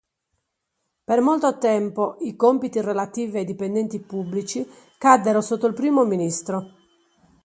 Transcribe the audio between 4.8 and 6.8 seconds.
caddero sotto il primo ministro.